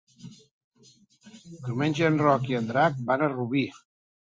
Diumenge 1.67 2.09
en 2.09 2.19
Roc 2.23 2.51
i 2.55 2.59
en 2.63 2.73
Drac 2.73 3.01
van 3.13 3.29
a 3.29 3.31
Rubí. 3.37 3.65